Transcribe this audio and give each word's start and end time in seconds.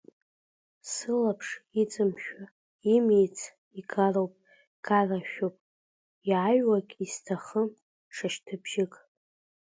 Сылаԥш 0.91 1.47
иҵымшәо 1.81 2.43
имиц 2.95 3.37
игароуп, 3.79 4.33
гарашәоуп 4.85 5.55
иааҩуагь, 6.29 6.93
исҭахым 7.03 7.69
ҽа 8.15 8.27
шьҭыбжьык. 8.33 8.93